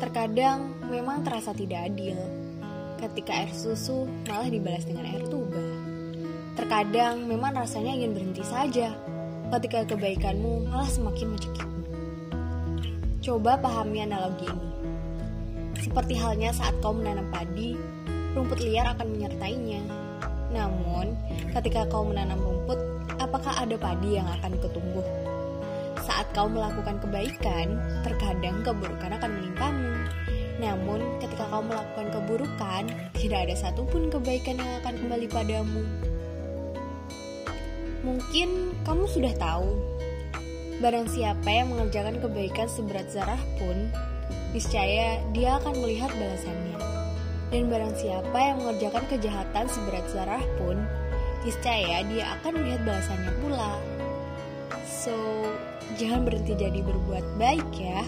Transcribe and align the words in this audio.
Terkadang 0.00 0.80
memang 0.88 1.20
terasa 1.20 1.52
tidak 1.52 1.92
adil 1.92 2.16
ketika 2.96 3.36
air 3.36 3.52
susu 3.52 4.08
malah 4.24 4.48
dibalas 4.48 4.88
dengan 4.88 5.04
air 5.04 5.20
tuba. 5.28 5.60
Terkadang 6.56 7.28
memang 7.28 7.52
rasanya 7.52 7.92
ingin 7.92 8.16
berhenti 8.16 8.40
saja 8.40 8.96
ketika 9.52 9.92
kebaikanmu 9.92 10.72
malah 10.72 10.88
semakin 10.88 11.36
mencekikmu. 11.36 11.84
Coba 13.20 13.60
pahami 13.60 14.00
analogi 14.00 14.48
ini. 14.48 14.70
Seperti 15.84 16.16
halnya 16.16 16.48
saat 16.56 16.72
kau 16.80 16.96
menanam 16.96 17.28
padi, 17.28 17.76
rumput 18.32 18.64
liar 18.64 18.96
akan 18.96 19.04
menyertainya. 19.04 19.84
Namun, 20.48 21.12
ketika 21.52 21.84
kau 21.92 22.08
menanam 22.08 22.40
rumput, 22.40 22.80
apakah 23.20 23.52
ada 23.52 23.76
padi 23.76 24.16
yang 24.16 24.24
akan 24.40 24.56
ketumbuh? 24.64 25.04
Kau 26.30 26.46
melakukan 26.46 27.02
kebaikan, 27.02 27.74
terkadang 28.06 28.62
keburukan 28.62 29.10
akan 29.18 29.30
menimpamu. 29.34 29.94
Namun, 30.60 31.00
ketika 31.18 31.48
kau 31.48 31.64
melakukan 31.64 32.12
keburukan, 32.12 32.84
tidak 33.16 33.48
ada 33.48 33.54
satupun 33.56 34.12
kebaikan 34.12 34.60
yang 34.60 34.72
akan 34.84 34.94
kembali 35.00 35.26
padamu. 35.26 35.82
Mungkin 38.04 38.76
kamu 38.84 39.04
sudah 39.08 39.32
tahu, 39.36 39.76
barang 40.80 41.08
siapa 41.12 41.48
yang 41.48 41.72
mengerjakan 41.72 42.16
kebaikan 42.20 42.68
seberat 42.68 43.08
zarah 43.12 43.40
pun, 43.60 43.92
niscaya 44.56 45.20
dia 45.36 45.60
akan 45.60 45.74
melihat 45.84 46.08
balasannya. 46.16 46.78
Dan 47.50 47.66
barang 47.66 47.94
siapa 47.98 48.38
yang 48.38 48.56
mengerjakan 48.62 49.04
kejahatan 49.10 49.66
seberat 49.66 50.06
zarah 50.14 50.44
pun, 50.56 50.80
niscaya 51.42 52.04
dia 52.06 52.24
akan 52.40 52.52
melihat 52.62 52.80
balasannya 52.86 53.32
pula. 53.42 53.72
So, 54.86 55.16
jangan 55.96 56.26
berhenti 56.26 56.54
jadi 56.54 56.80
berbuat 56.84 57.24
baik 57.40 57.70
ya. 57.74 58.02